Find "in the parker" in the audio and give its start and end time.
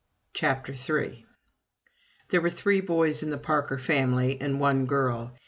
3.21-3.77